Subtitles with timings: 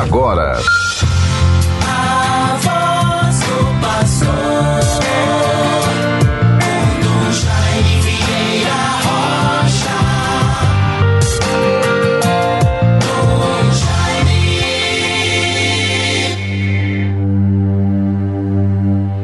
[0.00, 0.58] agora.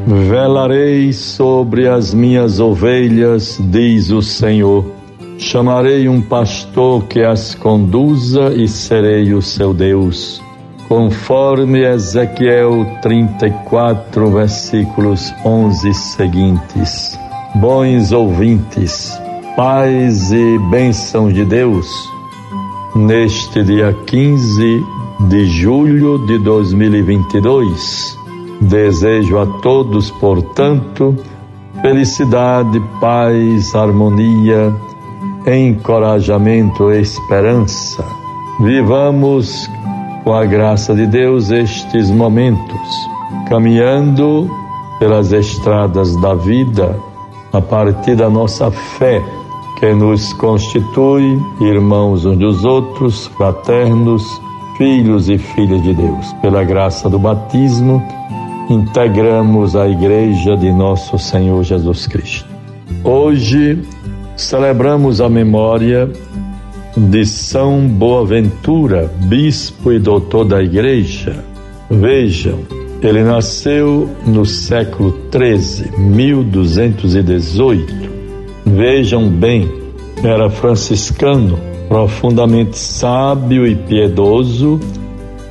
[0.07, 4.85] Velarei sobre as minhas ovelhas, diz o Senhor.
[5.37, 10.41] Chamarei um pastor que as conduza e serei o seu Deus
[10.91, 17.17] conforme Ezequiel 34, versículos 11 seguintes.
[17.55, 19.17] Bons ouvintes,
[19.55, 21.87] paz e bênção de Deus,
[22.93, 24.83] neste dia 15
[25.29, 28.17] de julho de 2022.
[28.59, 31.15] Desejo a todos, portanto,
[31.81, 34.75] felicidade, paz, harmonia,
[35.47, 38.03] encorajamento, esperança.
[38.59, 39.69] Vivamos
[40.23, 42.89] com a graça de Deus, estes momentos,
[43.49, 44.49] caminhando
[44.99, 46.95] pelas estradas da vida,
[47.51, 49.21] a partir da nossa fé,
[49.79, 54.23] que nos constitui irmãos uns dos outros, fraternos,
[54.77, 56.33] filhos e filhas de Deus.
[56.41, 58.01] Pela graça do batismo,
[58.69, 62.47] integramos a Igreja de nosso Senhor Jesus Cristo.
[63.03, 63.81] Hoje
[64.37, 66.11] celebramos a memória
[66.95, 71.43] de São Boaventura, bispo e doutor da Igreja.
[71.89, 72.59] Vejam,
[73.01, 78.11] ele nasceu no século 13, 1218.
[78.65, 79.71] Vejam bem,
[80.23, 81.57] era franciscano,
[81.87, 84.79] profundamente sábio e piedoso,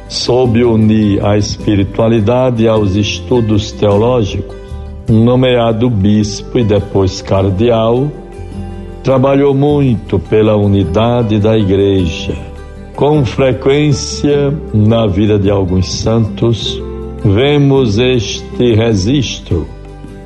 [0.08, 4.56] soube unir a espiritualidade aos estudos teológicos.
[5.08, 8.08] Nomeado bispo e depois cardeal,
[9.02, 12.34] trabalhou muito pela unidade da Igreja.
[12.94, 16.80] Com frequência, na vida de alguns santos,
[17.24, 19.66] vemos este registro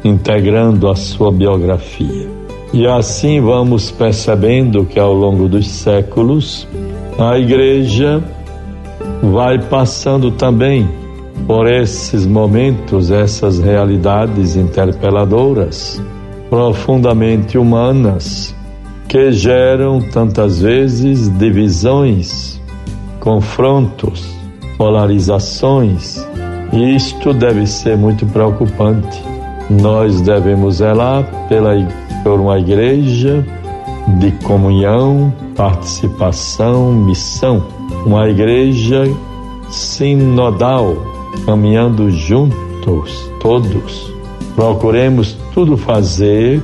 [0.05, 2.29] integrando a sua biografia.
[2.73, 6.67] E assim vamos percebendo que ao longo dos séculos,
[7.17, 8.23] a Igreja
[9.23, 10.89] vai passando também
[11.47, 16.03] por esses momentos, essas realidades interpeladoras,
[16.51, 18.55] profundamente humanas,
[19.09, 22.61] que geram tantas vezes divisões,
[23.21, 24.25] confrontos,
[24.77, 26.25] polarizações,
[26.73, 29.23] e isto deve ser muito preocupante.
[29.71, 31.75] Nós devemos zelar pela,
[32.23, 33.45] por uma igreja
[34.19, 37.65] de comunhão, participação, missão,
[38.05, 39.05] uma igreja
[39.71, 40.97] sinodal,
[41.47, 44.13] caminhando juntos, todos.
[44.55, 46.63] Procuremos tudo fazer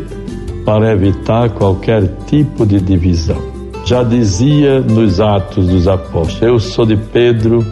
[0.65, 3.41] para evitar qualquer tipo de divisão.
[3.85, 7.65] Já dizia nos Atos dos Apóstolos: Eu sou de Pedro,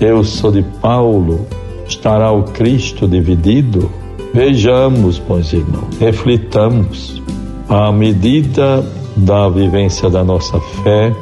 [0.00, 1.46] eu sou de Paulo,
[1.86, 3.90] estará o Cristo dividido?
[4.32, 7.20] Vejamos, bons irmãos, reflitamos
[7.68, 8.84] à medida
[9.16, 11.14] da vivência da nossa fé,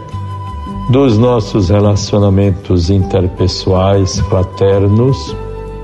[0.91, 5.37] dos nossos relacionamentos interpessoais fraternos,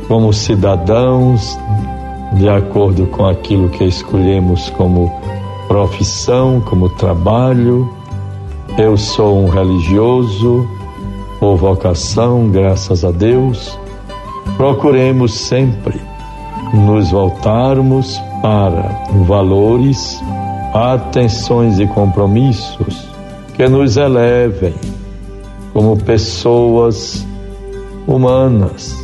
[0.06, 1.58] como cidadãos,
[2.34, 5.12] de acordo com aquilo que escolhemos como
[5.68, 7.88] profissão, como trabalho.
[8.76, 10.68] Eu sou um religioso
[11.38, 13.78] por vocação, graças a Deus.
[14.56, 16.00] Procuremos sempre
[16.72, 20.20] nos voltarmos para valores,
[20.72, 23.08] atenções e compromissos
[23.54, 24.74] que nos elevem
[25.72, 27.26] como pessoas
[28.06, 29.03] humanas,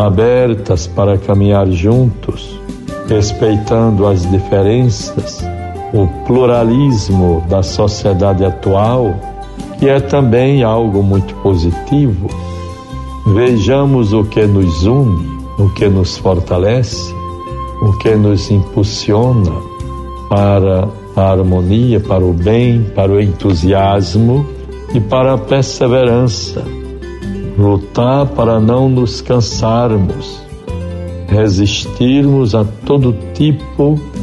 [0.00, 2.58] abertas para caminhar juntos,
[3.08, 5.44] respeitando as diferenças
[5.92, 9.14] o pluralismo da sociedade atual,
[9.78, 12.28] que é também algo muito positivo.
[13.34, 15.28] Vejamos o que nos une,
[15.58, 17.14] o que nos fortalece,
[17.82, 19.52] o que nos impulsiona
[20.28, 24.46] para a harmonia, para o bem, para o entusiasmo
[24.94, 26.79] e para a perseverança.
[27.60, 30.42] Lutar para não nos cansarmos,
[31.28, 34.20] resistirmos a todo tipo de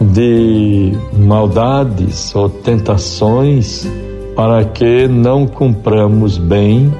[0.00, 3.88] de maldades ou tentações
[4.34, 6.92] para que não cumpramos bem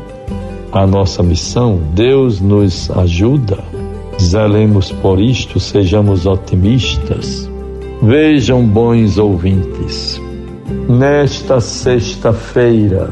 [0.72, 1.80] a nossa missão.
[1.92, 3.62] Deus nos ajuda,
[4.20, 7.50] zelemos por isto, sejamos otimistas.
[8.02, 10.20] Vejam, bons ouvintes,
[10.88, 13.10] nesta sexta-feira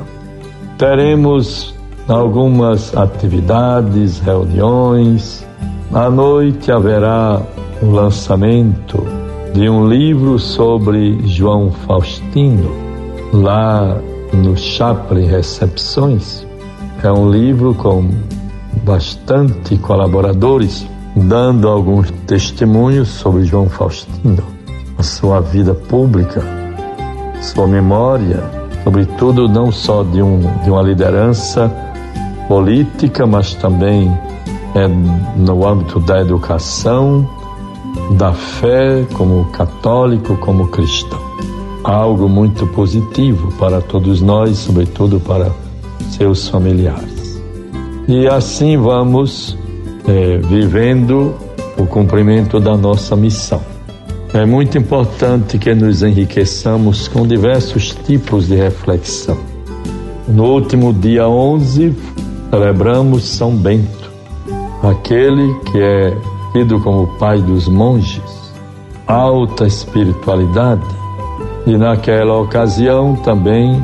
[0.79, 1.74] teremos
[2.09, 5.47] algumas atividades, reuniões.
[5.93, 7.41] À noite haverá
[7.83, 9.07] o lançamento
[9.53, 12.71] de um livro sobre João Faustino,
[13.33, 13.97] lá
[14.33, 16.47] no Chaplin Recepções.
[17.03, 18.11] É um livro com
[18.83, 24.43] bastante colaboradores, dando alguns testemunhos sobre João Faustino,
[24.99, 26.43] a sua vida pública,
[27.41, 28.43] sua memória,
[28.83, 31.71] sobretudo não só de, um, de uma liderança
[32.49, 34.11] política, mas também
[34.75, 34.89] é,
[35.37, 37.29] no âmbito da educação,
[38.13, 41.21] da fé, como católico, como cristão.
[41.83, 45.51] Algo muito positivo para todos nós, sobretudo para
[46.11, 47.41] seus familiares.
[48.09, 49.57] E assim vamos
[50.07, 51.35] é, vivendo
[51.79, 53.61] o cumprimento da nossa missão.
[54.33, 59.39] É muito importante que nos enriqueçamos com diversos tipos de reflexão.
[60.27, 61.95] No último dia 11,
[62.51, 64.11] celebramos São Bento,
[64.83, 66.17] aquele que é
[66.53, 68.53] tido como pai dos monges,
[69.07, 70.87] alta espiritualidade,
[71.67, 73.83] e naquela ocasião também,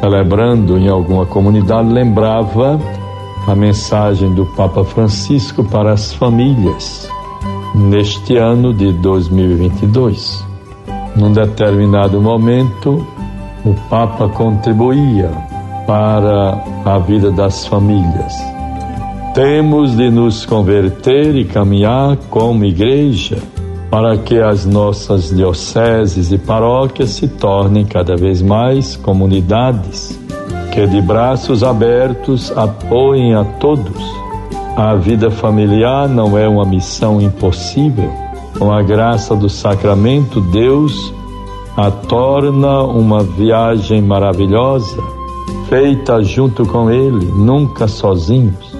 [0.00, 2.80] celebrando em alguma comunidade, lembrava
[3.46, 7.08] a mensagem do Papa Francisco para as famílias
[7.74, 10.44] neste ano de 2022.
[11.14, 13.06] Num determinado momento,
[13.64, 15.30] o Papa contribuía
[15.86, 18.34] para a vida das famílias.
[19.34, 23.38] Temos de nos converter e caminhar como igreja
[23.90, 30.18] para que as nossas dioceses e paróquias se tornem cada vez mais comunidades
[30.72, 34.26] que de braços abertos apoiem a todos
[34.76, 38.12] a vida familiar não é uma missão impossível.
[38.58, 41.14] Com a graça do sacramento, Deus
[41.74, 45.02] a torna uma viagem maravilhosa,
[45.68, 48.76] feita junto com Ele, nunca sozinhos.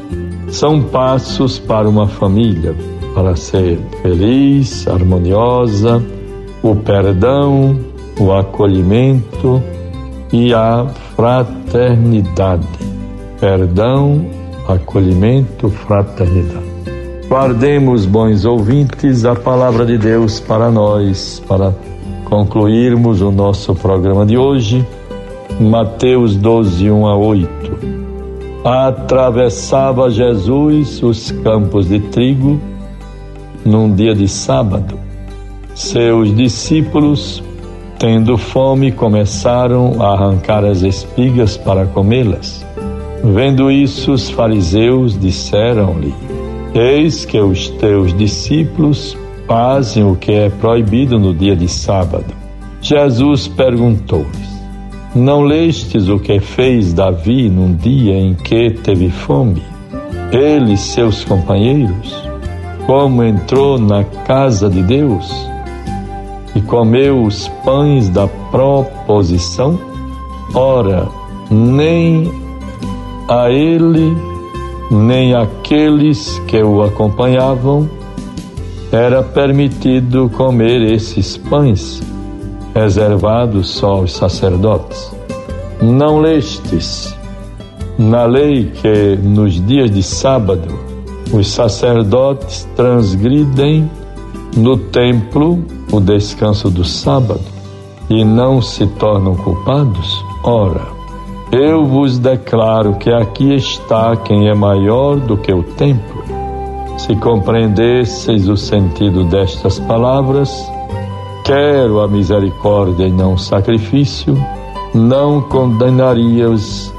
[0.48, 2.74] São passos para uma família,
[3.14, 6.02] para ser feliz, harmoniosa,
[6.62, 7.78] o perdão,
[8.18, 9.62] o acolhimento
[10.32, 12.66] e a fraternidade.
[13.40, 14.24] Perdão,
[14.68, 16.76] acolhimento, fraternidade.
[17.28, 21.74] Guardemos, bons ouvintes, a palavra de Deus para nós, para
[22.24, 24.86] concluirmos o nosso programa de hoje.
[25.58, 27.48] Mateus 12, 1 a 8.
[28.62, 32.60] Atravessava Jesus os campos de trigo
[33.64, 34.98] num dia de sábado.
[35.74, 37.42] Seus discípulos,
[37.98, 42.62] tendo fome, começaram a arrancar as espigas para comê-las.
[43.24, 46.14] Vendo isso, os fariseus disseram-lhe:
[46.74, 49.16] Eis que os teus discípulos
[49.48, 52.26] fazem o que é proibido no dia de sábado.
[52.82, 54.55] Jesus perguntou-lhes:
[55.16, 59.62] Não lestes o que fez Davi num dia em que teve fome?
[60.30, 62.14] Ele e seus companheiros,
[62.84, 65.34] como entrou na casa de Deus
[66.54, 69.80] e comeu os pães da proposição?
[70.52, 71.08] Ora,
[71.50, 72.30] nem
[73.26, 74.14] a ele
[74.90, 77.88] nem aqueles que o acompanhavam
[78.92, 82.02] era permitido comer esses pães,
[82.76, 85.10] reservados só aos sacerdotes.
[85.80, 87.16] Não lestes
[87.98, 90.68] na lei que nos dias de sábado
[91.32, 93.90] os sacerdotes transgridem
[94.54, 97.40] no templo o descanso do sábado
[98.10, 100.22] e não se tornam culpados?
[100.44, 100.86] Ora,
[101.50, 106.22] eu vos declaro que aqui está quem é maior do que o templo.
[106.98, 110.70] Se compreendesseis o sentido destas palavras,
[111.46, 114.36] quero a misericórdia e não o sacrifício,
[114.92, 116.92] não condenarias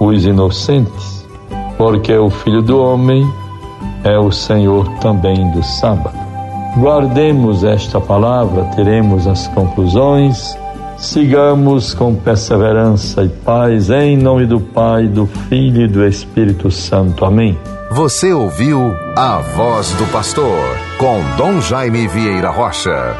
[0.00, 1.28] os inocentes,
[1.78, 3.30] porque o Filho do Homem
[4.02, 6.18] é o Senhor também do sábado.
[6.78, 10.58] Guardemos esta palavra, teremos as conclusões
[11.00, 17.24] Sigamos com perseverança e paz em nome do Pai, do Filho e do Espírito Santo.
[17.24, 17.58] Amém.
[17.90, 23.16] Você ouviu a voz do pastor com Dom Jaime Vieira Rocha.